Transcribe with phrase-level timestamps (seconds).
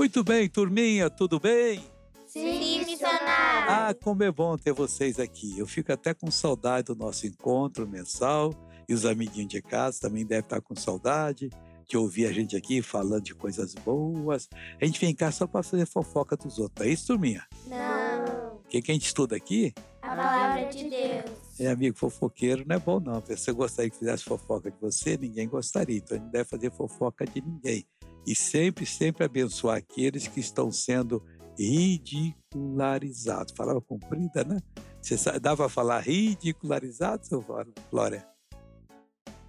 [0.00, 1.84] Muito bem, turminha, tudo bem?
[2.26, 3.70] Sim, missionário.
[3.70, 5.58] Ah, como é bom ter vocês aqui.
[5.58, 8.54] Eu fico até com saudade do nosso encontro mensal
[8.88, 11.50] e os amiguinhos de casa também devem estar com saudade
[11.86, 14.48] de ouvir a gente aqui falando de coisas boas.
[14.80, 16.86] A gente vem cá só para fazer fofoca dos outros.
[16.86, 17.44] É isso, turminha?
[17.66, 18.54] Não.
[18.54, 19.74] O que, que a gente estuda aqui?
[20.00, 21.60] A palavra de Deus.
[21.60, 23.20] É, amigo, fofoqueiro não é bom, não.
[23.20, 25.98] Se você gostaria que fizesse fofoca de você, ninguém gostaria.
[25.98, 27.84] Então, a gente não deve fazer fofoca de ninguém.
[28.26, 31.22] E sempre, sempre abençoar aqueles que estão sendo
[31.58, 33.54] ridicularizados.
[33.56, 34.60] Falava comprida, né?
[35.00, 37.44] Você sabe, dava para falar ridicularizado, seu
[37.90, 38.26] Flória?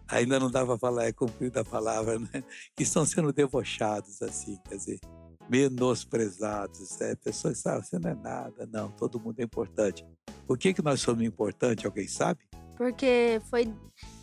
[0.08, 2.44] Ainda não dava para falar, é comprida a palavra, né?
[2.76, 5.00] Que estão sendo debochados, assim, quer dizer,
[5.50, 7.00] menosprezados.
[7.02, 10.06] É, pessoas sabem, você não é nada, não, todo mundo é importante.
[10.48, 12.42] Por que, que nós somos importantes, alguém sabe?
[12.78, 13.74] Porque foi,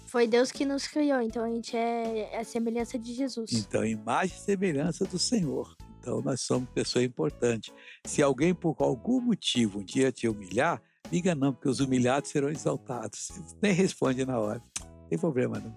[0.08, 3.52] foi Deus que nos criou, então a gente é a semelhança de Jesus.
[3.52, 5.76] Então, imagem e semelhança do Senhor.
[6.00, 7.72] Então, nós somos pessoa importante.
[8.06, 12.48] Se alguém, por algum motivo, um dia te humilhar, liga não, porque os humilhados serão
[12.48, 13.28] exaltados.
[13.30, 14.62] Você nem responde na hora.
[14.80, 15.74] Não tem problema, não.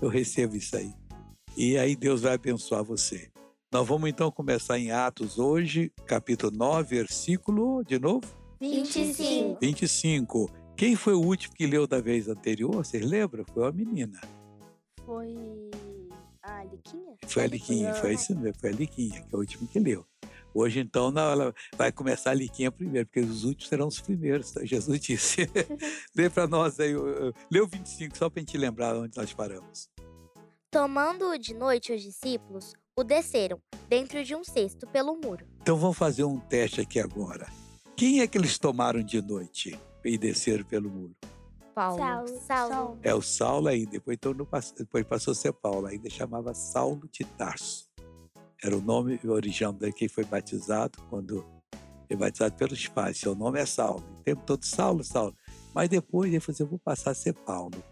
[0.00, 0.92] Eu recebo isso aí.
[1.56, 3.30] E aí Deus vai abençoar você.
[3.70, 8.26] Nós vamos então começar em Atos hoje, capítulo 9, versículo, de novo?
[8.58, 9.58] 25.
[9.60, 10.65] 25.
[10.76, 12.70] Quem foi o último que leu da vez anterior?
[12.70, 13.46] Vocês lembram?
[13.54, 14.20] Foi a menina.
[15.06, 15.70] Foi
[16.42, 17.16] a Liquinha?
[17.26, 20.04] Foi a Liquinha, foi isso mesmo, foi a Liquinha, que é o último que leu.
[20.52, 24.50] Hoje, então, não, ela vai começar a Liquinha primeiro, porque os últimos serão os primeiros,
[24.50, 24.66] tá?
[24.66, 25.48] Jesus disse.
[26.14, 26.92] Lê para nós aí,
[27.50, 29.88] lê o 25, só para a gente lembrar onde nós paramos.
[30.70, 35.46] Tomando-o de noite os discípulos, o desceram, dentro de um cesto, pelo muro.
[35.62, 37.46] Então vamos fazer um teste aqui agora.
[37.96, 41.16] Quem é que eles tomaram de noite e desceram pelo muro?
[41.74, 41.98] Paulo.
[41.98, 42.40] Saulo.
[42.40, 42.98] Saulo.
[43.02, 44.32] É o Saulo ainda, depois, então,
[44.78, 47.86] depois passou a ser Paulo, ainda chamava Saulo de Tarso.
[48.62, 51.44] Era o nome original de quem foi batizado, quando
[52.08, 53.18] foi batizado pelos pais.
[53.18, 54.02] Seu nome é Saulo.
[54.18, 55.36] O tempo todo, Saulo, Saulo.
[55.74, 57.82] Mas depois ele falou assim, eu vou passar a ser Paulo.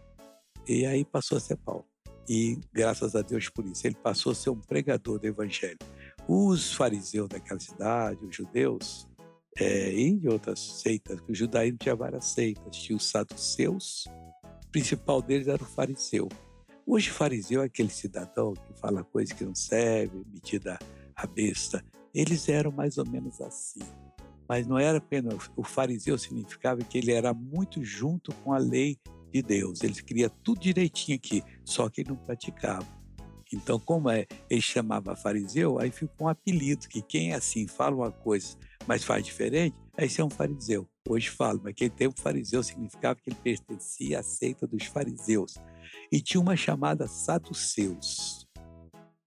[0.66, 1.84] E aí passou a ser Paulo.
[2.26, 5.78] E graças a Deus por isso, ele passou a ser um pregador do evangelho.
[6.26, 9.06] Os fariseus daquela cidade, os judeus,
[9.58, 14.06] é, e outras seitas, o judaísmo tinha várias seitas, tinha os saduceus,
[14.66, 16.28] o principal deles era o fariseu.
[16.86, 20.78] Hoje, fariseu é aquele cidadão que fala coisa que não serve, metida
[21.16, 21.82] a besta.
[22.12, 23.80] Eles eram mais ou menos assim.
[24.46, 25.50] Mas não era apenas.
[25.56, 28.98] O fariseu significava que ele era muito junto com a lei
[29.32, 29.82] de Deus.
[29.82, 32.86] Ele queria tudo direitinho aqui, só que ele não praticava.
[33.52, 37.94] Então, como é, ele chamava fariseu, aí ficou um apelido, que quem é assim, fala
[37.94, 38.56] uma coisa,
[38.86, 40.88] mas faz diferente, aí você é um fariseu.
[41.08, 45.54] Hoje falo, mas aquele tempo fariseu significava que ele pertencia à seita dos fariseus.
[46.10, 48.46] E tinha uma chamada saduceus.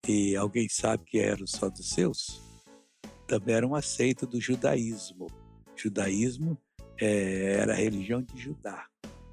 [0.08, 2.42] E alguém sabe que eram os saduceus?
[3.28, 5.26] Também era uma seita do judaísmo.
[5.26, 6.58] O judaísmo
[7.00, 8.88] é, era a religião de Judá,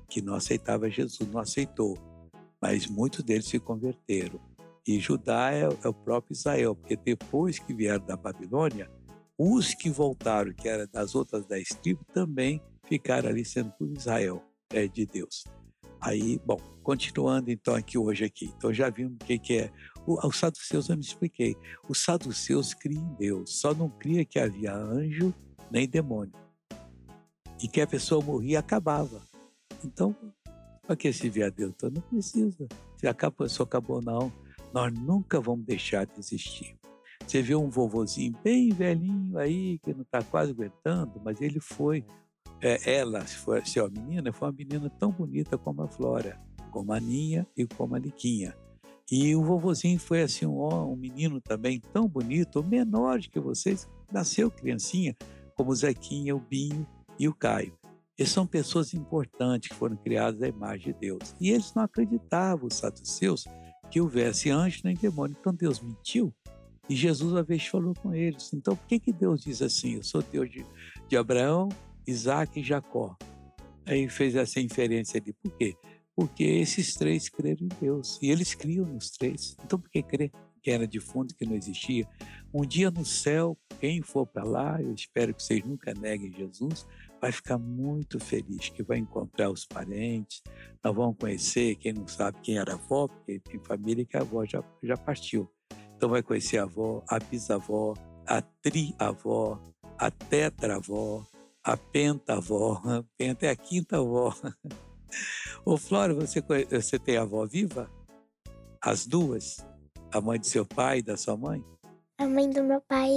[0.09, 1.97] que não aceitava Jesus, não aceitou.
[2.61, 4.41] Mas muitos deles se converteram.
[4.87, 8.91] E Judá é, é o próprio Israel, porque depois que vieram da Babilônia,
[9.39, 14.43] os que voltaram, que eram das outras dez tribos, também ficaram ali sendo por Israel,
[14.71, 15.45] é, de Deus.
[16.01, 18.53] Aí, bom, continuando então aqui hoje aqui.
[18.57, 19.73] Então já vimos o que, que é.
[20.07, 21.57] O, os saduceus eu me expliquei.
[21.89, 25.33] Os saduceus criam em Deus, só não cria que havia anjo
[25.71, 26.35] nem demônio.
[27.63, 29.23] E que a pessoa morria acabava.
[29.83, 30.15] Então,
[30.83, 31.73] para que se via Deus?
[31.75, 32.69] Então não precisa.
[32.99, 34.31] Se acabou, só acabou, não.
[34.73, 36.77] Nós nunca vamos deixar de existir.
[37.27, 42.05] Você vê um vovozinho bem velhinho aí, que não está quase aguentando, mas ele foi,
[42.61, 45.89] é, ela, se for se é uma menina, foi uma menina tão bonita como a
[45.89, 46.41] Flora,
[46.71, 48.55] como a Ninha e como a Liquinha.
[49.11, 54.51] E o vovozinho foi assim, um, um menino também tão bonito, menor que vocês, nasceu
[54.51, 55.17] criancinha,
[55.57, 56.87] como o Zequinha, o Binho
[57.19, 57.77] e o Caio.
[58.17, 61.35] Eles são pessoas importantes que foram criadas à imagem de Deus.
[61.41, 63.45] E eles não acreditavam, os saduceus,
[63.91, 65.37] que houvesse anjo nem demônio.
[65.39, 66.33] Então Deus mentiu
[66.89, 68.53] e Jesus uma vez falou com eles.
[68.53, 69.95] Então, por que, que Deus diz assim?
[69.95, 70.65] Eu sou Deus de,
[71.09, 71.69] de Abraão,
[72.07, 73.17] Isaac e Jacó.
[73.87, 75.33] Aí fez essa inferência ali.
[75.33, 75.75] Por quê?
[76.15, 78.19] Porque esses três creram em Deus.
[78.23, 79.57] E eles criam nos três.
[79.65, 80.31] Então, por que crer?
[80.63, 82.07] Que era de fundo, que não existia.
[82.53, 86.87] Um dia no céu, quem for para lá, eu espero que vocês nunca neguem Jesus,
[87.21, 90.43] vai ficar muito feliz, que vai encontrar os parentes,
[90.83, 94.45] nós vamos conhecer, quem não sabe quem era avó, porque tem família que a avó
[94.47, 95.51] já, já partiu.
[95.97, 97.95] Então vai conhecer a avó, a bisavó,
[98.27, 99.61] a tri-avó,
[99.99, 101.27] a tetra-avó,
[101.63, 104.35] a penta-avó, a penta é a quinta avó.
[105.65, 107.91] Ô Flora, você, você tem avó viva?
[108.83, 109.65] As duas?
[110.13, 111.65] A mãe do seu pai e da sua mãe?
[112.19, 113.11] A mãe do meu pai.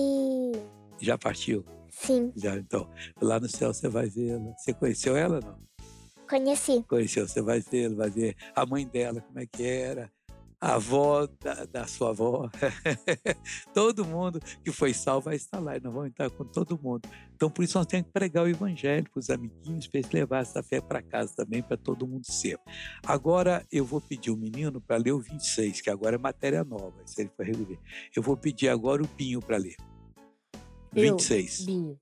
[0.99, 1.63] Já partiu?
[1.89, 2.89] Sim, Já, então.
[3.21, 4.53] Lá no céu você vai vê-la.
[4.57, 5.67] Você conheceu ela, não?
[6.27, 6.83] conheci.
[6.87, 10.11] Conheceu, você vai vê-la, vai ver a mãe dela, como é que era,
[10.59, 12.49] a avó da, da sua avó.
[13.73, 17.07] todo mundo que foi salvo vai estar lá e nós vamos estar com todo mundo.
[17.35, 20.41] Então, por isso, nós temos que pregar o evangelho para os amiguinhos, para eles levar
[20.41, 22.59] essa fé para casa também, para todo mundo ser.
[23.05, 26.95] Agora, eu vou pedir o menino para ler o 26, que agora é matéria nova,
[27.05, 27.79] se ele for reviver.
[28.15, 29.75] Eu vou pedir agora o Binho para ler.
[30.95, 31.65] Eu, 26.
[31.65, 31.99] Binho.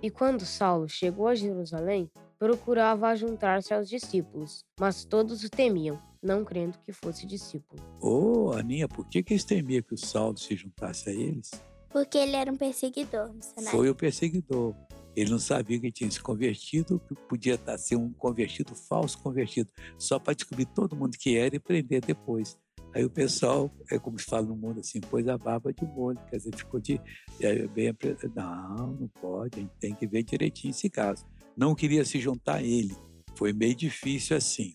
[0.00, 6.44] E quando Saulo chegou a Jerusalém, procurava juntar-se aos discípulos, mas todos o temiam, não
[6.44, 7.82] crendo que fosse discípulo.
[8.00, 11.50] Ô, Aninha, por que, que eles temiam que o Saulo se juntasse a eles?
[11.90, 13.70] Porque ele era um perseguidor, missionário.
[13.70, 14.74] Foi o perseguidor.
[15.16, 19.72] Ele não sabia que tinha se convertido, que podia estar ser um convertido, falso convertido,
[19.98, 22.58] só para descobrir todo mundo que era e prender depois.
[22.94, 26.18] Aí o pessoal, é como se fala no mundo assim, pôs a barba de molho,
[26.30, 27.00] quer dizer, ficou de,
[27.40, 27.94] é, bem.
[28.34, 31.26] Não, não pode, a gente tem que ver direitinho esse caso.
[31.56, 32.96] Não queria se juntar a ele,
[33.36, 34.74] foi meio difícil assim.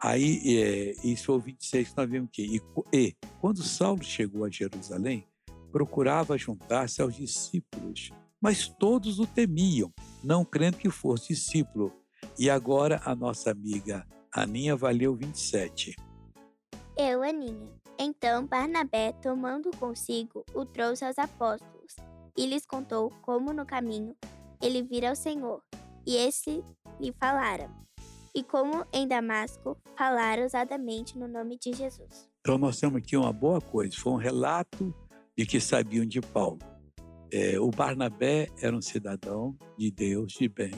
[0.00, 2.60] Aí, é, isso o 26 que nós vimos aqui.
[2.92, 5.26] E, e quando Saulo chegou a Jerusalém,
[5.72, 8.10] procurava juntar-se aos discípulos,
[8.40, 11.92] mas todos o temiam, não crendo que fosse discípulo.
[12.38, 15.96] E agora a nossa amiga Aninha o 27.
[16.96, 17.70] Eu, Aninha.
[17.98, 21.96] Então Barnabé, tomando consigo, o trouxe aos apóstolos
[22.36, 24.14] e lhes contou como no caminho
[24.60, 25.62] ele vira o Senhor,
[26.06, 26.64] e esse
[27.00, 27.70] lhe falara.
[28.36, 32.28] E como em Damasco falara ousadamente no nome de Jesus.
[32.40, 34.94] Então nós temos aqui uma boa coisa, foi um relato
[35.34, 36.58] de que sabiam de Paulo.
[37.32, 40.74] É, o Barnabé era um cidadão de Deus, de bem,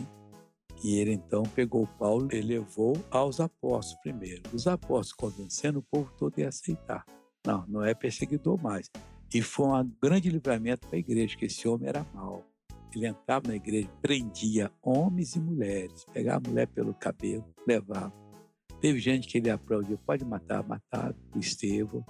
[0.85, 4.43] e ele então pegou Paulo e levou aos apóstolos primeiro.
[4.53, 7.05] Os apóstolos convencendo o povo todo a aceitar.
[7.45, 8.89] Não, não é perseguidor mais.
[9.35, 12.45] E foi um grande livramento para a igreja, que esse homem era mau.
[12.95, 18.13] Ele entrava na igreja, prendia homens e mulheres, pegava a mulher pelo cabelo, levava.
[18.81, 22.05] Teve gente que ele aplaudiu, pode matar, matar o Estevão.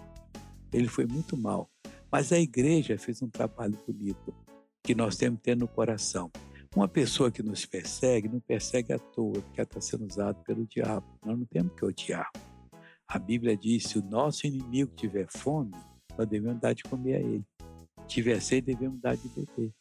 [0.73, 1.71] Ele foi muito mal.
[2.11, 4.35] Mas a igreja fez um trabalho bonito,
[4.83, 6.31] que nós temos que ter no coração.
[6.75, 11.07] Uma pessoa que nos persegue, não persegue à toa, porque está sendo usada pelo diabo.
[11.25, 12.31] Nós não temos que odiar.
[13.07, 15.73] A Bíblia diz: se o nosso inimigo tiver fome,
[16.17, 17.45] nós devemos dar de comer a ele.
[18.07, 19.73] Tiver sede, devemos dar de beber.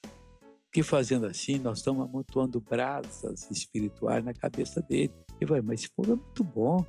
[0.77, 5.12] Porque fazendo assim, nós estamos amontoando brasas espirituais na cabeça dele.
[5.41, 6.85] E vai, mas esse povo é muito bom.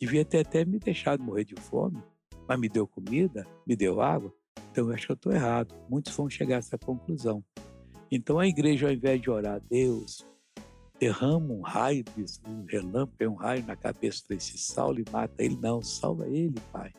[0.00, 2.02] Devia ter até me deixado morrer de fome,
[2.48, 4.34] mas me deu comida, me deu água.
[4.72, 5.72] Então eu acho que eu estou errado.
[5.88, 7.40] Muitos vão chegar a essa conclusão.
[8.10, 10.26] Então a igreja, ao invés de orar a Deus,
[10.98, 12.02] derrama um raio,
[12.48, 15.56] um relâmpago, um raio na cabeça desse Saulo e mata ele.
[15.62, 16.92] Não, salva ele, pai.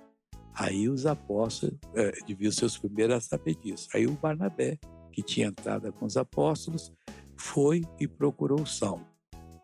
[0.54, 3.90] Aí os apóstolos é, deviam ser os primeiros a saber disso.
[3.94, 4.80] Aí o Barnabé,
[5.12, 6.92] que tinha entrado com os apóstolos,
[7.36, 9.06] foi e procurou Saulo.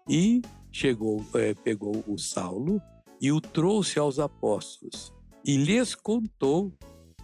[0.10, 0.42] E
[0.72, 2.82] chegou, é, pegou o Saulo
[3.20, 5.14] e o trouxe aos apóstolos
[5.44, 6.74] e lhes contou.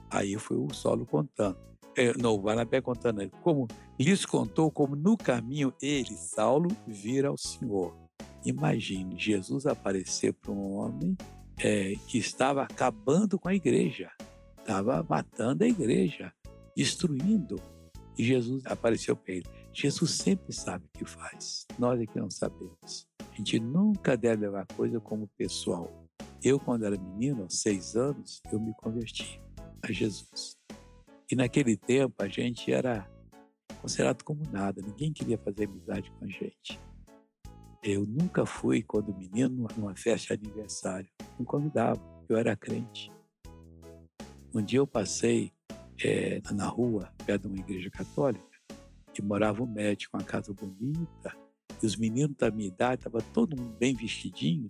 [0.09, 1.57] Aí foi o Saulo contando.
[1.95, 3.67] É, não, o Barnabé contando ele, como
[3.99, 7.95] lhes contou como no caminho ele, Saulo, vira ao Senhor.
[8.43, 11.15] Imagine Jesus aparecer para um homem
[11.59, 14.09] é, que estava acabando com a igreja,
[14.57, 16.33] estava matando a igreja,
[16.75, 17.61] destruindo.
[18.17, 19.45] E Jesus apareceu para ele.
[19.73, 23.07] Jesus sempre sabe o que faz, nós é que não sabemos.
[23.19, 25.91] A gente nunca deve levar coisa como pessoal.
[26.43, 29.41] Eu, quando era menino, aos seis anos, eu me converti
[29.81, 30.57] a Jesus.
[31.31, 33.09] E naquele tempo a gente era
[33.81, 36.79] considerado como nada, ninguém queria fazer amizade com a gente.
[37.81, 41.09] Eu nunca fui, quando menino, numa festa de aniversário.
[41.37, 41.99] Não convidava,
[42.29, 43.11] eu era crente.
[44.53, 45.51] Um dia eu passei
[46.01, 48.43] é, na rua, perto de uma igreja católica,
[49.17, 51.35] e morava um médico, uma casa bonita,
[51.81, 54.67] e os meninos da minha idade estavam todo mundo bem vestidinho.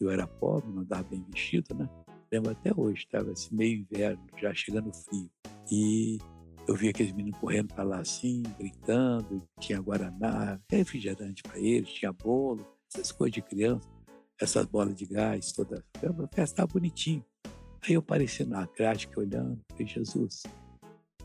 [0.00, 1.88] Eu era pobre, não andava bem vestido, né?
[2.30, 5.30] Lembro até hoje, estava assim, meio inverno, já chegando frio.
[5.70, 6.18] E
[6.66, 12.12] eu vi aqueles meninos correndo para lá assim, brincando, tinha guaraná, refrigerante para eles, tinha
[12.12, 13.88] bolo, essas coisas de criança,
[14.40, 15.84] essas bolas de gás, toda.
[15.96, 17.24] A festa estava bonitinho.
[17.82, 20.42] Aí eu apareci na grade, olhando, falei, Jesus,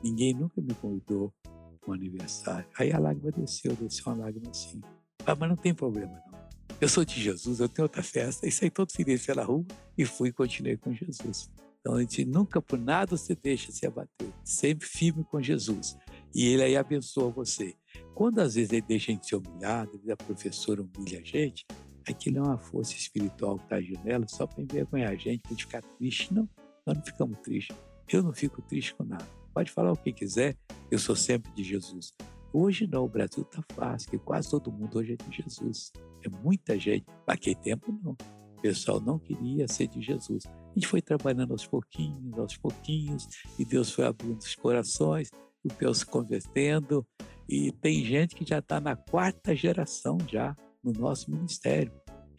[0.04, 1.34] ninguém nunca me convidou
[1.82, 2.68] para um aniversário.
[2.78, 4.82] Aí a lágrima desceu, desceu uma lágrima assim.
[5.26, 6.44] Ah, mas não tem problema não.
[6.80, 8.48] Eu sou de Jesus, eu tenho outra festa.
[8.48, 9.66] E saí todo feliz pela rua
[9.98, 11.50] e fui e continuei com Jesus.
[11.80, 14.30] Então a gente nunca por nada você deixa se abater.
[14.44, 15.98] Sempre firme com Jesus.
[16.34, 17.76] E ele aí abençoa você.
[18.16, 21.66] Quando às vezes ele deixa a gente ser humilhado, a professora humilha a gente,
[22.08, 25.56] aquilo é uma força espiritual que está agindo nela só para envergonhar a gente, para
[25.56, 26.34] ficar triste.
[26.34, 26.48] Não,
[26.86, 27.76] nós não ficamos tristes.
[28.12, 29.26] Eu não fico triste com nada.
[29.54, 30.58] pode falar o que quiser,
[30.92, 32.14] eu sou sempre de Jesus.
[32.52, 35.92] Hoje não, o Brasil está fácil, quase todo mundo hoje é de Jesus.
[36.24, 37.06] É muita gente.
[37.26, 38.12] Naquele tempo, não.
[38.58, 40.46] O pessoal não queria ser de Jesus.
[40.46, 45.30] A gente foi trabalhando aos pouquinhos, aos pouquinhos, e Deus foi abrindo os corações,
[45.64, 47.06] o Deus se convertendo.
[47.50, 51.92] E tem gente que já está na quarta geração já no nosso ministério.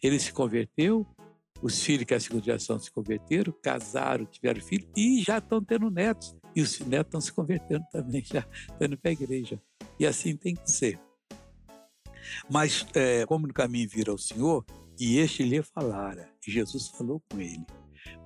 [0.02, 1.06] Ele se converteu,
[1.62, 5.62] os filhos que é a segunda geração se converteram, casaram, tiveram filhos e já estão
[5.62, 6.36] tendo netos.
[6.54, 9.60] E os netos estão se convertendo também, já estão indo para a igreja.
[9.98, 11.00] E assim tem que ser.
[12.50, 14.64] Mas, é, como no caminho vira ao Senhor,
[14.98, 17.64] e este lhe falara, e Jesus falou com ele.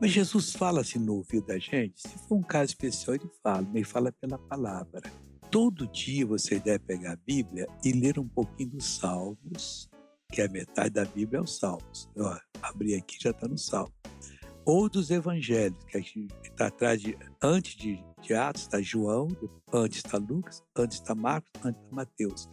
[0.01, 3.67] Mas Jesus fala assim no ouvido da gente, se for um caso especial, ele fala,
[3.75, 5.03] ele fala pela palavra.
[5.51, 9.88] Todo dia você deve pegar a Bíblia e ler um pouquinho dos Salmos,
[10.31, 12.09] que é metade da Bíblia é os Salmos.
[12.17, 13.93] Ó, abri aqui já está no Salmo.
[14.65, 15.99] Ou dos Evangelhos, que
[16.45, 19.29] está atrás de, antes de, de Atos está João,
[19.73, 22.49] antes está Lucas, antes está Marcos, antes está Mateus.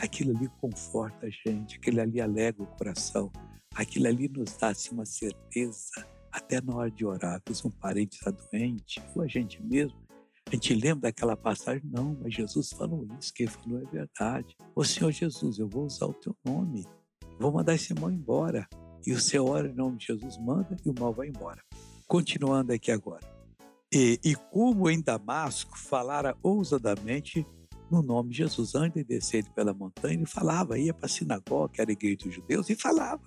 [0.00, 3.30] Aquilo ali conforta a gente, aquilo ali alegra o coração,
[3.74, 5.90] aquilo ali nos dá assim, uma certeza,
[6.32, 10.00] até na hora de orar, se um parente está doente, ou a gente mesmo,
[10.46, 14.56] a gente lembra daquela passagem, não, mas Jesus falou isso, quem falou é verdade.
[14.74, 16.86] Ô Senhor Jesus, eu vou usar o teu nome,
[17.40, 18.68] vou mandar esse irmão embora.
[19.06, 21.62] E o Senhor ora em nome de Jesus, manda e o mal vai embora.
[22.06, 23.26] Continuando aqui agora.
[23.92, 27.44] E, e como em Damasco falara ousadamente
[27.90, 28.74] no nome de Jesus.
[28.74, 32.18] Antes de descer pela montanha, ele falava, ia para a sinagoga, que era a igreja
[32.18, 33.20] dos judeus, e falava.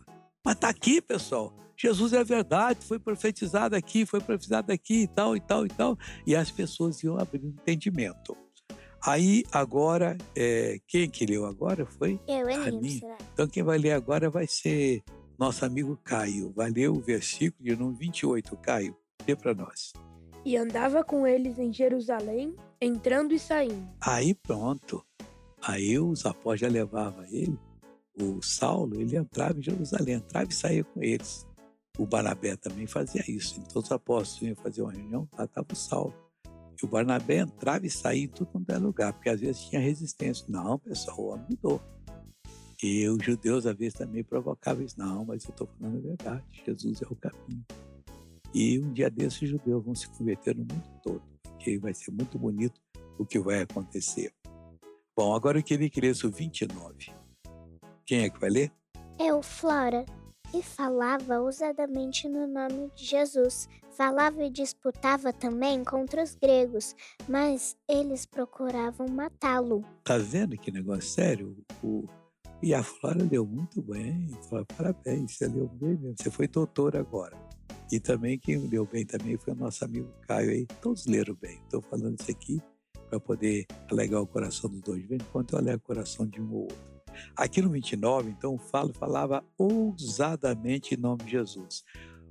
[0.45, 1.53] Mas está aqui, pessoal.
[1.75, 5.97] Jesus é verdade, foi profetizado aqui, foi profetizado aqui e tal, e tal, e tal.
[6.25, 8.37] E as pessoas iam abrindo entendimento.
[9.05, 12.17] Aí, agora, é, quem que leu agora foi?
[12.25, 13.17] Eu, Aninha.
[13.33, 15.03] Então, quem vai ler agora vai ser
[15.37, 16.53] nosso amigo Caio.
[16.55, 18.55] Vai ler o versículo de número 28.
[18.57, 18.95] Caio,
[19.25, 19.91] dê para nós.
[20.45, 23.89] E andava com eles em Jerusalém, entrando e saindo.
[23.99, 25.05] Aí pronto.
[25.61, 27.59] Aí os apóstolos já levavam ele.
[28.17, 31.45] O Saulo, ele entrava em Jerusalém, entrava e saía com eles.
[31.97, 33.59] O Barnabé também fazia isso.
[33.59, 36.22] Então os apóstolos iam fazer uma reunião, lá estava o Saulo.
[36.83, 39.79] E o Barnabé entrava e saía em tudo quanto é lugar, porque às vezes tinha
[39.79, 40.45] resistência.
[40.49, 41.81] Não, pessoal, o homem mudou.
[42.83, 44.99] E os judeus às vezes também provocavam isso.
[44.99, 46.43] Não, mas eu estou falando a verdade.
[46.65, 47.65] Jesus é o caminho.
[48.53, 52.11] E um dia desses os judeus vão se converter no mundo todo, porque vai ser
[52.11, 52.81] muito bonito
[53.17, 54.33] o que vai acontecer.
[55.15, 57.13] Bom, agora eu queria que lesse o 29.
[58.05, 58.71] Quem é que vai ler?
[59.17, 60.05] Eu, Flora.
[60.53, 63.69] E falava ousadamente no nome de Jesus.
[63.95, 66.95] Falava e disputava também contra os gregos,
[67.27, 69.85] mas eles procuravam matá-lo.
[70.03, 71.55] Tá vendo que negócio sério?
[71.83, 72.07] O...
[72.61, 74.29] E a Flora leu muito bem.
[74.49, 76.15] Flora, parabéns, você leu bem mesmo.
[76.17, 77.37] Você foi doutor agora.
[77.91, 80.65] E também quem leu bem também foi o nosso amigo Caio aí.
[80.81, 81.59] Todos leram bem.
[81.63, 82.59] Estou falando isso aqui
[83.09, 86.61] para poder alegar o coração dos dois, enquanto eu alego o coração de um ou
[86.63, 86.93] outro.
[87.35, 91.83] Aqui no 29, então, falo, falava ousadamente em nome de Jesus.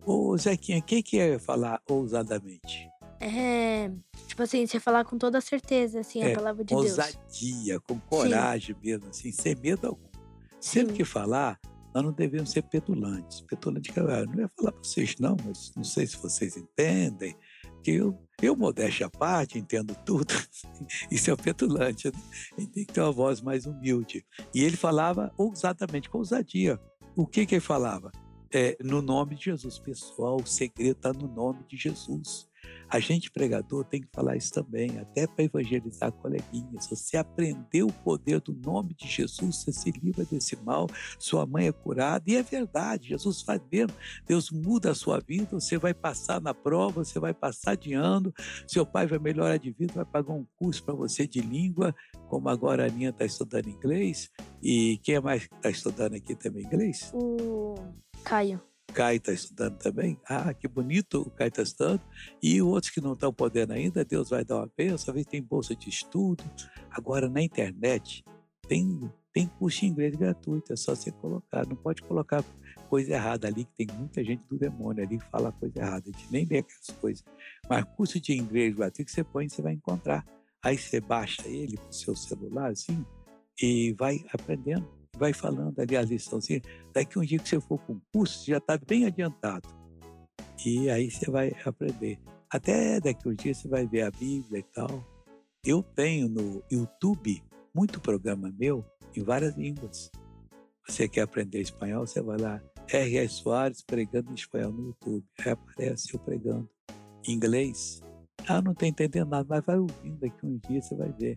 [0.04, 2.88] Ô, Zequinha, o que, que é falar ousadamente?
[3.20, 3.88] É,
[4.26, 7.42] tipo assim, você falar com toda certeza, assim, é, a palavra de ousadia, Deus.
[7.42, 8.80] Ousadia, com coragem Sim.
[8.82, 10.08] mesmo, assim, sem medo algum.
[10.60, 10.96] Sempre Sim.
[10.98, 11.60] que falar,
[11.94, 13.42] nós não devemos ser petulantes.
[13.42, 17.36] Petulante, eu não ia falar para vocês, não, mas não sei se vocês entendem,
[17.82, 20.32] que eu, eu modéstia à parte, entendo tudo.
[21.10, 22.08] Isso é o petulante.
[22.08, 22.12] Né?
[22.56, 24.24] Ele tem que ter uma voz mais humilde.
[24.54, 26.80] E ele falava ousadamente, com ousadia.
[27.14, 28.10] O que, que ele falava?
[28.54, 29.78] É, no nome de Jesus.
[29.78, 32.46] Pessoal, o segredo está no nome de Jesus.
[32.88, 36.86] A gente, pregador, tem que falar isso também, até para evangelizar coleguinhas.
[36.88, 40.86] Você aprendeu o poder do nome de Jesus, você se livra desse mal,
[41.18, 43.96] sua mãe é curada, e é verdade, Jesus faz mesmo.
[44.26, 48.32] Deus muda a sua vida, você vai passar na prova, você vai passar de ano,
[48.68, 51.94] seu pai vai melhorar de vida, vai pagar um curso para você de língua,
[52.28, 54.30] como agora a Aninha está estudando inglês.
[54.62, 57.10] E quem é mais está estudando aqui também inglês?
[57.14, 57.74] O
[58.24, 58.60] Caio.
[58.92, 60.18] Caio está estudando também.
[60.28, 62.00] Ah, que bonito o Caio está estudando.
[62.42, 65.14] E outros que não estão podendo ainda, Deus vai dar uma bênção.
[65.14, 66.44] Às tem bolsa de estudo.
[66.90, 68.24] Agora, na internet,
[68.68, 70.72] tem, tem curso de inglês gratuito.
[70.72, 71.66] É só você colocar.
[71.66, 72.44] Não pode colocar
[72.88, 76.04] coisa errada ali, que tem muita gente do demônio ali que fala coisa errada.
[76.08, 77.24] A gente nem lê aquelas coisas.
[77.68, 80.24] Mas curso de inglês gratuito que você põe, você vai encontrar.
[80.62, 83.04] Aí você baixa ele para o seu celular, assim,
[83.60, 86.60] e vai aprendendo vai falando ali a liçãozinha.
[86.92, 89.68] Daqui um dia que você for para um curso, já está bem adiantado.
[90.64, 92.20] E aí você vai aprender.
[92.50, 95.04] Até daqui um dia você vai ver a Bíblia e tal.
[95.64, 97.42] Eu tenho no YouTube
[97.74, 98.84] muito programa meu
[99.16, 100.10] em várias línguas.
[100.86, 103.34] Você quer aprender espanhol, você vai lá, R.S.
[103.34, 105.24] Soares pregando em espanhol no YouTube.
[105.38, 106.68] Aí aparece eu pregando.
[107.26, 108.02] Em inglês,
[108.48, 111.36] Ah, não estou entendendo nada, mas vai ouvindo aqui um dia, você vai ver.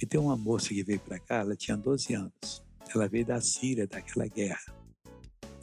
[0.00, 2.65] E tem uma moça que veio para cá, ela tinha 12 anos.
[2.94, 4.60] Ela veio da Síria, daquela guerra.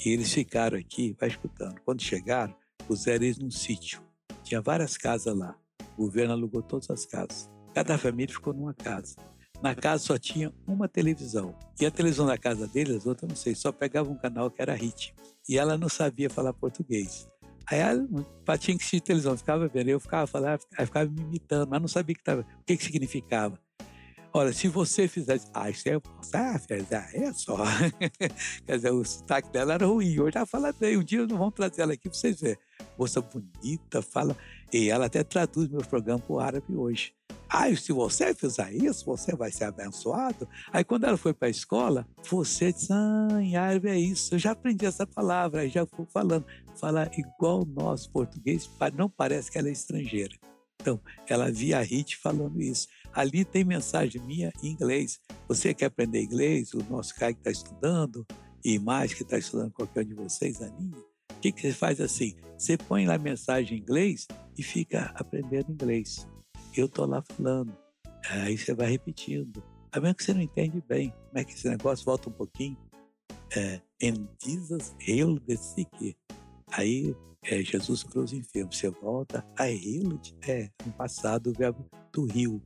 [0.06, 1.80] E eles ficaram aqui, vai escutando.
[1.86, 2.56] Quando chegaram,
[2.88, 4.02] puseram eles num sítio.
[4.44, 5.56] Tinha várias casas lá.
[5.98, 7.50] O governo alugou todas as casas.
[7.74, 9.16] Cada família ficou numa casa.
[9.62, 11.56] Na casa só tinha uma televisão.
[11.80, 14.62] E a televisão da casa deles, as outras não sei, só pegava um canal que
[14.62, 15.16] era hit.
[15.48, 17.30] E ela não sabia falar português.
[17.66, 21.70] Aí ela tinha que assistir televisão, ficava vendo, eu ficava falando, aí ficava me imitando,
[21.70, 23.58] mas não sabia que tava, o que, que significava.
[24.36, 25.46] Olha, se você fizesse.
[25.54, 26.02] Ah, isso é.
[26.34, 26.60] Ah,
[27.14, 27.56] é só.
[28.66, 30.20] Quer dizer, o sotaque dela era ruim.
[30.20, 30.98] Hoje ela fala bem.
[30.98, 32.58] Um dia nós vamos trazer ela aqui para vocês verem.
[32.98, 34.36] Moça bonita, fala.
[34.74, 37.14] E ela até traduz meus programas para o árabe hoje.
[37.48, 40.50] Ah, se você fizer isso, você vai ser abençoado.
[40.72, 44.34] Aí quando ela foi para a escola, você diz, ah, em árabe é isso.
[44.34, 46.44] Eu já aprendi essa palavra, aí já fui falando.
[46.80, 50.36] Fala igual nós, português, não parece que ela é estrangeira.
[50.82, 51.00] Então,
[51.30, 52.88] ela via a Rit falando isso.
[53.14, 55.20] Ali tem mensagem minha em inglês.
[55.48, 56.74] Você quer aprender inglês?
[56.74, 58.26] O nosso cara que está estudando,
[58.66, 60.98] e mais que está estudando qualquer um de vocês, Aninha.
[61.32, 62.36] O que, que você faz assim?
[62.58, 64.28] Você põe lá mensagem em inglês
[64.58, 66.28] e fica aprendendo inglês.
[66.76, 67.76] Eu estou lá falando.
[68.30, 69.62] Aí você vai repetindo.
[69.92, 72.78] A menos que você não entende bem como é que esse negócio volta um pouquinho.
[73.56, 73.80] É,
[74.44, 76.18] Jesus healed the sick.
[76.72, 78.72] Aí é, Jesus cruz enfermo.
[78.72, 80.36] Você volta a healed.
[80.48, 82.62] É, no passado o verbo to heal.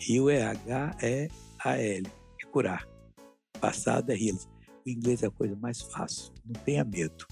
[0.00, 2.06] Heal é H-E-A-L.
[2.06, 2.88] É curar.
[3.60, 4.46] Passado é healed.
[4.86, 6.32] O inglês é a coisa mais fácil.
[6.44, 7.26] Não tenha medo.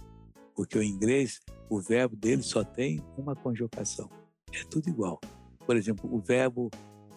[0.55, 4.11] Porque o inglês, o verbo dele só tem uma conjugação.
[4.53, 5.21] É tudo igual.
[5.65, 6.71] Por exemplo, o verbo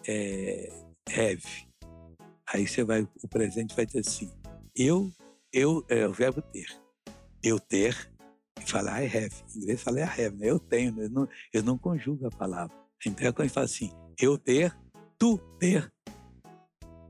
[0.06, 0.70] é,
[1.08, 1.68] have.
[2.52, 4.30] Aí você vai, o presente vai dizer assim:
[4.74, 5.10] eu,
[5.52, 6.66] eu, é o verbo ter.
[7.42, 8.10] Eu ter,
[8.60, 9.34] e falar I have.
[9.54, 10.50] Em inglês fala I have, né?
[10.50, 11.04] Eu tenho, né?
[11.04, 12.76] eu não, eu não conjugo a palavra.
[13.06, 14.76] Então é quando gente fala assim: eu ter,
[15.20, 15.92] tu ter.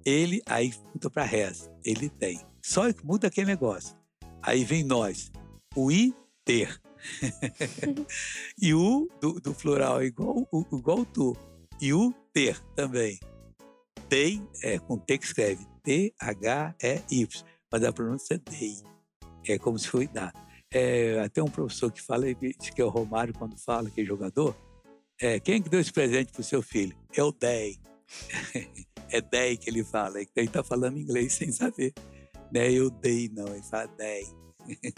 [0.05, 2.45] Ele, aí muda para has, ele tem.
[2.61, 3.97] Só muda aquele negócio.
[4.43, 5.30] Aí vem nós,
[5.76, 6.13] o i
[6.45, 6.80] ter.
[8.61, 11.37] e o do, do, plural é igual, igual tu.
[11.80, 13.19] E o ter também.
[14.08, 15.65] Tem, é com T que escreve.
[15.82, 17.45] T-H-E-Y.
[17.73, 18.82] Mas a pronúncia é dei.
[19.47, 20.35] É como se fosse dar.
[20.73, 24.56] É, até um professor que fala, que é o Romário quando fala que é jogador.
[25.21, 26.97] É, quem que deu esse presente pro seu filho?
[27.15, 27.78] É o Dei.
[29.11, 30.21] É Dei que ele fala.
[30.21, 31.93] Ele está falando inglês sem saber.
[32.53, 33.49] Não é eu dei, não.
[33.49, 34.27] Ele fala Dei.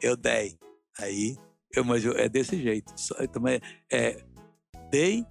[0.00, 0.58] eu dei.
[0.98, 1.36] Aí,
[1.74, 2.92] eu, mas é desse jeito.
[2.96, 4.22] Só, também é,
[4.90, 5.24] dei,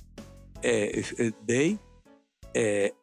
[0.64, 1.80] é, é, dei,
[2.56, 2.94] é,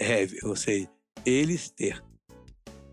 [0.00, 0.88] have, ou seja,
[1.24, 2.02] eles ter.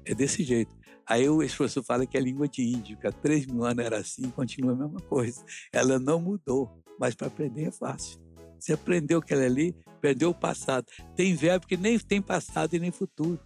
[0.06, 0.76] É desse jeito.
[1.06, 3.98] Aí o professor fala que a língua de índio, que há 3 mil anos era
[3.98, 5.44] assim, continua a mesma coisa.
[5.72, 8.20] Ela não mudou, mas para aprender é fácil.
[8.60, 10.86] Você aprendeu aquela ali, perdeu o passado.
[11.16, 13.40] Tem verbo que nem tem passado e nem futuro.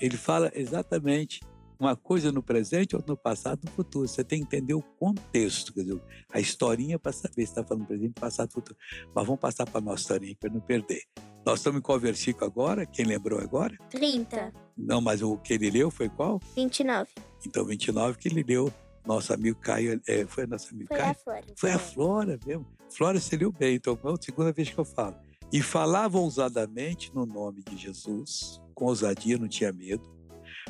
[0.00, 1.40] Ele fala exatamente
[1.78, 4.06] uma coisa no presente, outra no passado, no futuro.
[4.06, 6.00] Você tem que entender o contexto, quer dizer,
[6.32, 8.78] a historinha para saber se está falando presente, passado, futuro.
[9.14, 11.02] Mas vamos passar para a nossa historinha para não perder.
[11.44, 12.84] Nós estamos em qual versículo agora?
[12.84, 13.74] Quem lembrou agora?
[13.88, 14.52] 30.
[14.76, 16.38] Não, mas o que ele leu foi qual?
[16.54, 17.08] 29.
[17.46, 18.70] Então, 29 que ele leu.
[19.06, 21.10] Nosso amigo Caio, é, foi nosso amigo foi Caio?
[21.10, 21.44] A Flora.
[21.56, 22.66] Foi a Flora mesmo.
[22.90, 25.16] Flora se leu bem, então é a segunda vez que eu falo.
[25.52, 30.20] E falava ousadamente no nome de Jesus, com ousadia, não tinha medo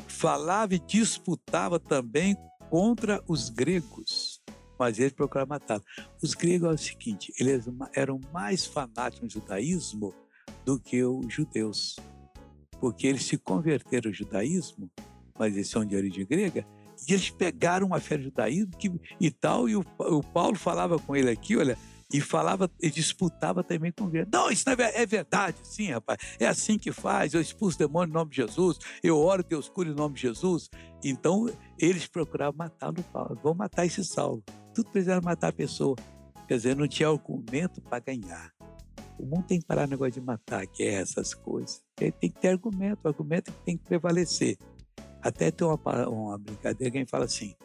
[0.07, 2.35] falava e disputava também
[2.69, 4.41] contra os gregos,
[4.77, 5.83] mas eles procuraram matá-lo.
[6.21, 10.13] Os gregos é o seguinte, eles eram mais fanáticos no judaísmo
[10.65, 11.95] do que os judeus,
[12.79, 14.89] porque eles se converteram ao judaísmo,
[15.37, 16.65] mas eles são de origem grega,
[17.07, 20.99] e eles pegaram uma fé no judaísmo que, e tal, e o, o Paulo falava
[20.99, 21.77] com ele aqui, olha,
[22.13, 24.27] e falava e disputava também com ele.
[24.31, 26.19] Não, isso não é, é verdade, sim, rapaz.
[26.39, 27.33] É assim que faz.
[27.33, 30.69] Eu expulso demônio em nome de Jesus, eu oro, Deus cura em nome de Jesus.
[31.03, 33.39] Então, eles procuravam matar o Paulo.
[33.41, 34.43] Vão matar esse Saulo.
[34.73, 35.95] Tudo precisaram matar a pessoa.
[36.47, 38.51] Quer dizer, não tinha argumento para ganhar.
[39.17, 41.81] O mundo tem que parar o negócio de matar, que é essas coisas.
[41.95, 44.57] Tem que ter argumento, o argumento tem que prevalecer.
[45.21, 45.79] Até tem uma,
[46.09, 47.55] uma brincadeira que a gente fala assim: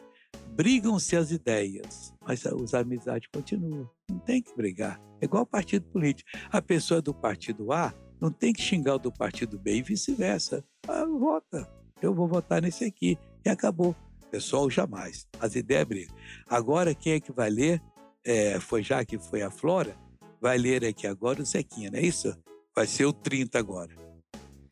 [0.49, 3.89] brigam-se as ideias, mas as amizades continuam.
[4.09, 4.99] Não tem que brigar.
[5.21, 6.29] É igual partido político.
[6.51, 10.63] A pessoa do partido A não tem que xingar o do partido B e vice-versa.
[10.87, 11.67] Ah, vota.
[12.01, 13.17] Eu vou votar nesse aqui.
[13.45, 13.95] E acabou.
[14.29, 15.27] Pessoal, jamais.
[15.39, 16.15] As ideias brigam.
[16.47, 17.81] Agora, quem é que vai ler?
[18.25, 19.95] É, foi já que foi a Flora?
[20.41, 22.35] Vai ler aqui agora o Zequinha, não é isso?
[22.75, 23.95] Vai ser o 30 agora.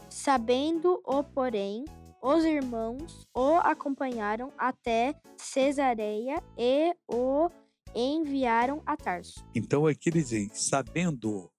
[0.10, 1.86] Sabendo o, porém,
[2.22, 7.50] os irmãos o acompanharam até Cesareia e o
[7.94, 9.46] enviaram a Tarso.
[9.54, 11.50] Então aqui eles dizem, sabendo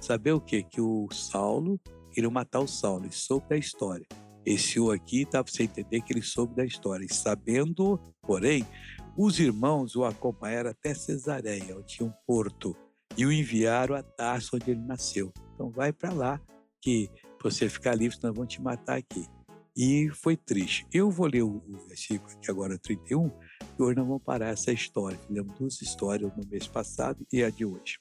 [0.00, 0.62] saber o quê?
[0.62, 1.80] Que o Saulo
[2.14, 4.06] queria matar o Saulo, ele soube da história.
[4.46, 7.04] Esse o aqui dá para você entender que ele soube da história.
[7.04, 8.66] E sabendo, porém,
[9.16, 12.76] os irmãos o acompanharam até Cesareia, onde tinha um porto,
[13.16, 15.32] e o enviaram a Tarso, onde ele nasceu.
[15.54, 16.40] Então vai para lá,
[16.80, 17.10] que
[17.42, 19.26] você ficar livre, senão vão te matar aqui.
[19.76, 20.86] E foi triste.
[20.92, 25.18] Eu vou ler o, versículo aqui agora, 31, e hoje nós vamos parar essa história.
[25.26, 27.98] Fizemos duas histórias no mês passado e a de hoje.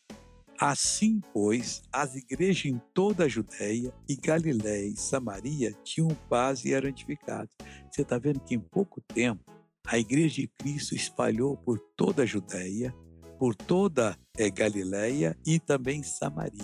[0.59, 6.73] Assim, pois, as igrejas em toda a Judéia e Galiléia e Samaria tinham paz e
[6.73, 7.49] eram edificadas.
[7.91, 9.43] Você está vendo que em pouco tempo
[9.85, 12.93] a igreja de Cristo espalhou por toda a Judéia,
[13.39, 16.63] por toda é, Galiléia e também Samaria.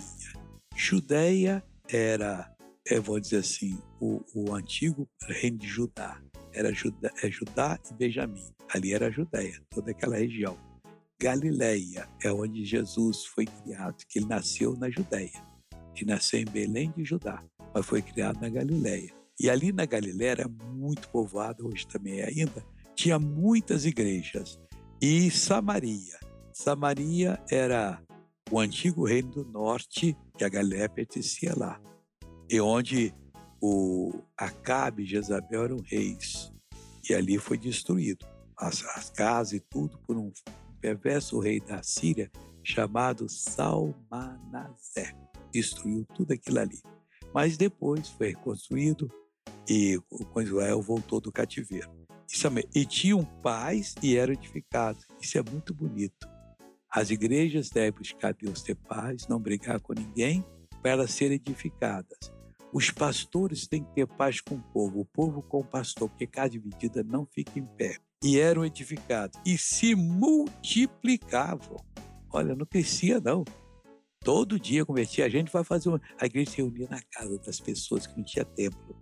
[0.74, 2.50] Judéia era
[2.90, 6.20] é, vou dizer assim, o, o antigo reino de Judá.
[6.52, 8.52] Era Judá, é Judá e Benjamim.
[8.68, 10.58] Ali era a Judéia, toda aquela região.
[11.20, 15.40] Galileia é onde Jesus foi criado, que ele nasceu na Judéia.
[15.94, 19.12] Ele nasceu em Belém de Judá, mas foi criado na Galileia.
[19.38, 22.64] E ali na Galileia era muito povoado, hoje também é ainda,
[22.96, 24.58] tinha muitas igrejas.
[25.00, 26.18] E Samaria.
[26.52, 28.02] Samaria era
[28.50, 31.80] o antigo reino do norte, que a Galileia pertencia lá
[32.50, 33.14] e onde
[33.60, 36.52] o Acabe e Jezabel eram reis.
[37.08, 38.26] E ali foi destruído
[38.58, 40.32] as, as casas e tudo por um
[40.80, 42.28] perverso rei da Síria
[42.64, 45.14] chamado Salmanazé.
[45.52, 46.82] Destruiu tudo aquilo ali.
[47.32, 49.08] Mas depois foi reconstruído
[49.68, 51.88] e o Israel voltou do cativeiro.
[52.28, 55.06] Isso, e tinham paz e eram edificados.
[55.20, 56.28] Isso é muito bonito.
[56.90, 60.44] As igrejas devem buscar Deus ter paz, não brigar com ninguém,
[60.82, 62.39] para elas serem edificadas.
[62.72, 66.26] Os pastores têm que ter paz com o povo, o povo com o pastor, porque
[66.26, 67.96] casa dividida não fica em pé.
[68.22, 71.84] E eram edificados e se multiplicavam.
[72.32, 73.44] Olha, não crescia não.
[74.22, 75.24] Todo dia convertia.
[75.24, 76.00] A gente vai fazer uma...
[76.20, 78.96] A igreja se reunia na casa das pessoas que não tinha templo.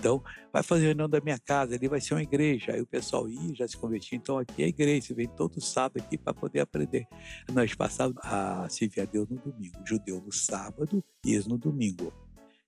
[0.00, 0.20] Então,
[0.52, 2.72] vai fazer reunião da minha casa, ali vai ser uma igreja.
[2.72, 4.18] Aí o pessoal ia, já se convertia.
[4.18, 7.06] Então, aqui é igreja, vem todo sábado aqui para poder aprender.
[7.52, 12.12] Nós passávamos a servir a Deus no domingo, judeu no sábado e eles no domingo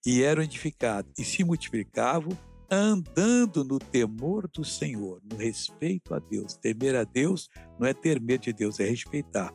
[0.04, 2.36] e eram edificados e se multiplicavam,
[2.70, 6.54] andando no temor do Senhor, no respeito a Deus.
[6.54, 9.54] Temer a Deus não é ter medo de Deus, é respeitar.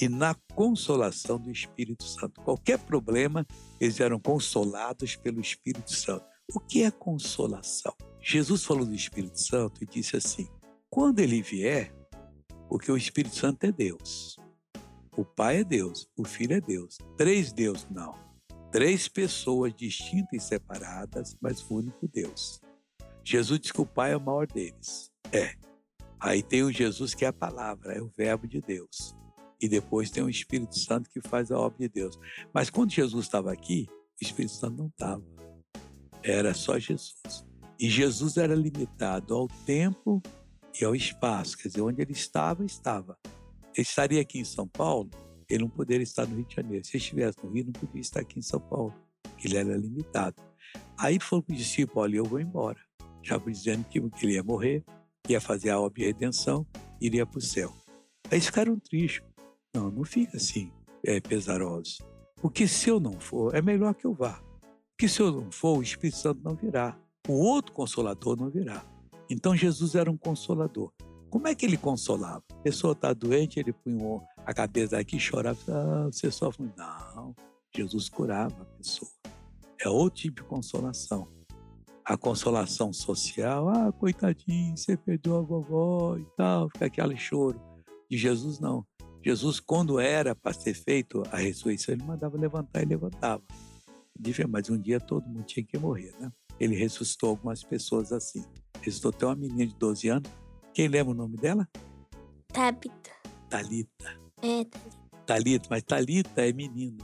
[0.00, 2.40] E na consolação do Espírito Santo.
[2.42, 3.44] Qualquer problema,
[3.80, 6.24] eles eram consolados pelo Espírito Santo.
[6.54, 7.94] O que é consolação?
[8.20, 10.48] Jesus falou do Espírito Santo e disse assim:
[10.88, 11.92] quando ele vier,
[12.68, 14.36] porque o Espírito Santo é Deus.
[15.16, 16.98] O Pai é Deus, o Filho é Deus.
[17.16, 18.27] Três Deus, não
[18.70, 22.60] três pessoas distintas e separadas, mas o único Deus.
[23.24, 25.10] Jesus diz que o Pai é o maior deles.
[25.32, 25.54] É.
[26.20, 29.14] Aí tem o Jesus que é a palavra, é o verbo de Deus.
[29.60, 32.18] E depois tem o Espírito Santo que faz a obra de Deus.
[32.52, 35.24] Mas quando Jesus estava aqui, o Espírito Santo não estava.
[36.22, 37.44] Era só Jesus.
[37.78, 40.22] E Jesus era limitado ao tempo
[40.80, 41.56] e ao espaço.
[41.56, 43.16] Quer dizer, onde ele estava, estava.
[43.74, 45.10] Ele estaria aqui em São Paulo,
[45.48, 46.84] ele não poderia estar no Rio de Janeiro.
[46.84, 48.94] Se ele estivesse no Rio, não podia estar aqui em São Paulo,
[49.42, 50.36] ele era limitado.
[50.96, 52.78] Aí falou para o discípulo: Olha, eu vou embora.
[53.22, 54.84] Já dizendo que, ele ia morrer,
[55.28, 56.66] ia fazer a obra de redenção,
[57.00, 57.74] iria para o céu.
[58.30, 59.22] Aí ficaram tristes.
[59.74, 60.72] Não, não fica assim,
[61.04, 61.98] é, pesaroso.
[62.36, 64.42] Porque se eu não for, é melhor que eu vá.
[64.90, 66.98] Porque se eu não for, o Espírito Santo não virá.
[67.28, 68.84] O outro consolador não virá.
[69.28, 70.92] Então Jesus era um consolador.
[71.28, 72.42] Como é que ele consolava?
[72.50, 75.58] A pessoa está doente, ele punha a cabeça aqui e chorava.
[75.68, 76.72] Ah, você sofre.
[76.74, 77.36] Não,
[77.76, 79.10] Jesus curava a pessoa.
[79.78, 81.28] É outro tipo de consolação.
[82.02, 87.60] A consolação social, ah, coitadinho, você perdeu a vovó e tal, fica aquele choro.
[88.10, 88.86] De Jesus, não.
[89.22, 93.42] Jesus, quando era para ser feito a ressurreição, ele mandava levantar e levantava.
[94.48, 96.32] Mas um dia todo mundo tinha que morrer, né?
[96.58, 98.42] Ele ressuscitou algumas pessoas assim.
[98.80, 100.30] Ressuscitou até uma menina de 12 anos.
[100.72, 101.68] Quem lembra o nome dela?
[102.50, 103.10] Tabita.
[103.50, 104.27] Talita.
[104.42, 104.64] É.
[105.26, 106.98] Talita, mas Talita é menino.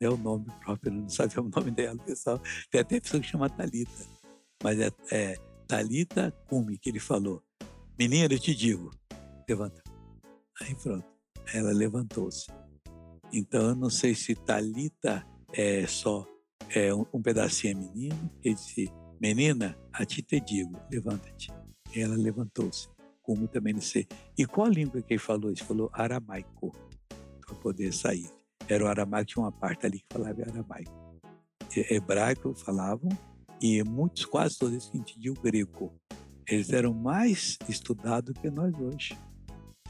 [0.00, 2.40] É o nome próprio, não sabia o nome dela, pessoal.
[2.70, 4.06] Tem até pessoa que chama Talita.
[4.62, 7.42] Mas é, é Talita Kumi que ele falou.
[7.98, 8.90] Menina, eu te digo,
[9.48, 9.82] levanta.
[10.60, 11.06] Aí pronto.
[11.52, 12.46] Ela levantou-se.
[13.32, 16.26] Então eu não sei se Talita é só
[16.70, 18.30] é um, um pedacinho é menino.
[18.42, 21.52] Ele disse, menina, a ti te digo, levanta-te.
[21.94, 22.93] Ela levantou-se
[23.24, 24.06] como também não sei.
[24.38, 25.50] E qual língua que ele falou?
[25.50, 26.70] Ele falou aramaico,
[27.40, 28.30] para poder sair.
[28.68, 30.92] Era o aramaico, tinha uma parte ali que falava aramaico.
[31.90, 33.08] Hebraico falavam,
[33.60, 35.92] e muitos, quase todos eles entendiam o grego.
[36.46, 39.18] Eles eram mais estudados que nós hoje.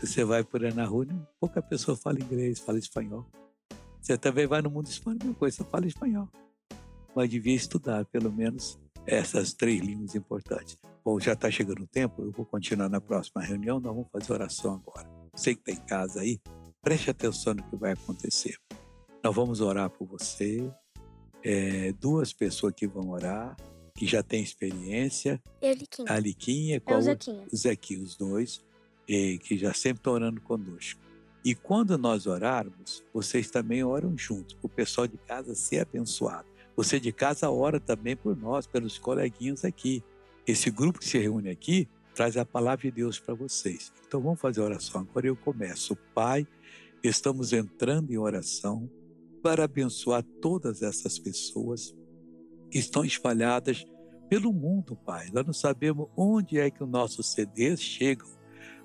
[0.00, 1.06] Você vai por aí na rua,
[1.40, 3.26] pouca pessoa fala inglês, fala espanhol.
[4.00, 6.28] Você também vai no mundo espanhol, coisa, fala espanhol.
[7.14, 10.78] Mas devia estudar, pelo menos, essas três línguas importantes.
[11.04, 14.32] Bom, já está chegando o tempo, eu vou continuar na próxima reunião, nós vamos fazer
[14.32, 15.06] oração agora.
[15.34, 16.40] Você que está em casa aí,
[16.80, 18.56] preste atenção no que vai acontecer.
[19.22, 20.70] Nós vamos orar por você,
[21.42, 23.56] é, duas pessoas que vão orar,
[23.94, 25.40] que já têm experiência.
[25.60, 26.12] Eu, Liquinha.
[26.12, 27.46] A Liquinha, É o Zequinha.
[27.52, 28.64] o Zequinha, os dois,
[29.06, 31.00] e que já sempre estão orando conosco.
[31.44, 36.48] E quando nós orarmos, vocês também oram juntos, para o pessoal de casa ser abençoado.
[36.76, 40.02] Você de casa ora também por nós, pelos coleguinhas aqui.
[40.46, 43.92] Esse grupo que se reúne aqui traz a palavra de Deus para vocês.
[44.06, 45.02] Então vamos fazer a oração.
[45.02, 45.96] Agora eu começo.
[46.14, 46.46] Pai,
[47.02, 48.90] estamos entrando em oração
[49.42, 51.94] para abençoar todas essas pessoas
[52.70, 53.84] que estão espalhadas
[54.28, 55.28] pelo mundo, Pai.
[55.32, 58.28] Nós não sabemos onde é que os nossos CDs chegam,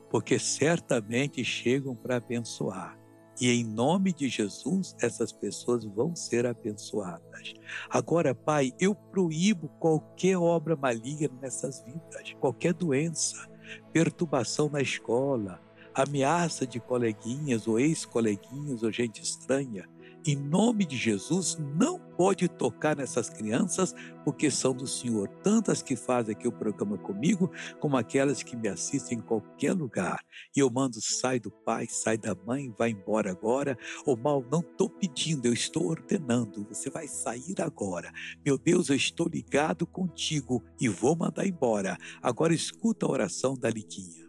[0.09, 2.98] porque certamente chegam para abençoar.
[3.39, 7.53] E em nome de Jesus, essas pessoas vão ser abençoadas.
[7.89, 13.49] Agora, Pai, eu proíbo qualquer obra maligna nessas vidas, qualquer doença,
[13.93, 15.61] perturbação na escola,
[15.93, 19.87] ameaça de coleguinhas ou ex-coleguinhas ou gente estranha.
[20.25, 25.29] Em nome de Jesus, não pode tocar nessas crianças, porque são do Senhor.
[25.41, 30.19] Tantas que fazem aqui o programa comigo, como aquelas que me assistem em qualquer lugar.
[30.55, 33.77] E eu mando, sai do pai, sai da mãe, vai embora agora.
[34.05, 36.67] O mal, não estou pedindo, eu estou ordenando.
[36.67, 38.11] Você vai sair agora.
[38.45, 41.97] Meu Deus, eu estou ligado contigo e vou mandar embora.
[42.21, 44.27] Agora escuta a oração da Liquinha.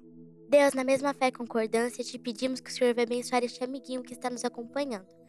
[0.49, 4.03] Deus, na mesma fé e concordância, te pedimos que o Senhor venha abençoar este amiguinho
[4.03, 5.20] que está nos acompanhando.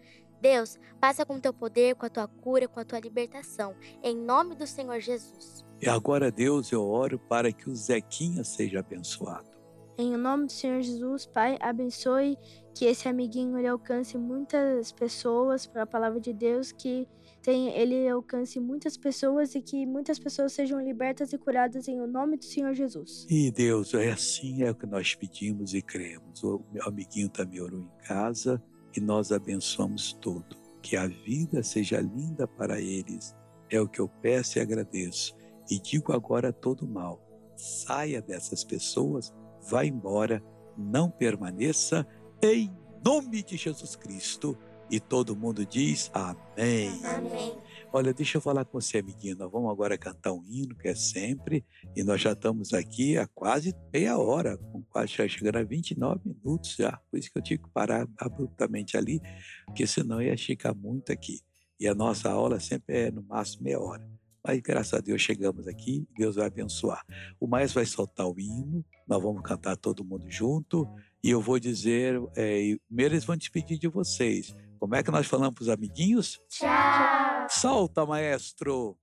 [0.42, 3.76] Deus, passa com o teu poder, com a tua cura, com a tua libertação.
[4.04, 5.64] Em nome do Senhor Jesus.
[5.80, 9.50] E agora, Deus, eu oro para que o Zequinha seja abençoado.
[9.98, 12.38] Em nome do Senhor Jesus, Pai, abençoe
[12.74, 17.08] que esse amiguinho ele alcance muitas pessoas para a palavra de Deus, que
[17.42, 22.08] tem, ele alcance muitas pessoas e que muitas pessoas sejam libertas e curadas em o
[22.08, 23.28] nome do Senhor Jesus.
[23.30, 26.44] E Deus, é assim é o que nós pedimos e cremos.
[26.44, 28.62] O meu amiguinho também orou em casa
[28.96, 30.56] e nós abençoamos tudo.
[30.82, 33.36] Que a vida seja linda para eles.
[33.70, 35.36] É o que eu peço e agradeço.
[35.70, 37.22] E digo agora a todo mal:
[37.56, 39.34] saia dessas pessoas,
[39.70, 40.44] vá embora,
[40.78, 42.06] não permaneça,
[42.42, 42.72] em
[43.06, 44.58] nome de Jesus Cristo.
[44.90, 47.00] E todo mundo diz amém.
[47.06, 47.71] Amém.
[47.94, 49.36] Olha, deixa eu falar com você, amiguinho.
[49.36, 53.28] Nós vamos agora cantar um hino, que é sempre, e nós já estamos aqui há
[53.28, 57.02] quase meia hora, com quase já chegando a 29 minutos já.
[57.12, 59.20] Por isso que eu tive que parar abruptamente ali,
[59.66, 61.42] porque senão ia ficar muito aqui.
[61.78, 64.10] E a nossa aula sempre é no máximo meia hora.
[64.42, 67.06] Mas graças a Deus chegamos aqui, Deus vai abençoar.
[67.42, 70.88] O Maestro vai soltar o hino, nós vamos cantar todo mundo junto,
[71.22, 74.56] e eu vou dizer, é, primeiro eles vão despedir de vocês.
[74.80, 76.40] Como é que nós falamos para os amiguinhos?
[76.50, 77.31] Tchau!
[77.52, 79.01] Solta, maestro!